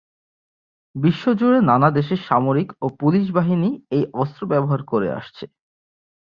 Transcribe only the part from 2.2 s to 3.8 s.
সামরিক ও পুলিশ বাহিনী